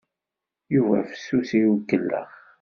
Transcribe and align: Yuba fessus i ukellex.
Yuba 0.75 0.97
fessus 1.09 1.49
i 1.59 1.61
ukellex. 1.73 2.31